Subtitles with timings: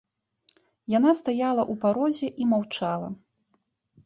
[0.97, 3.09] Яна стаяла ў парозе і маўчала.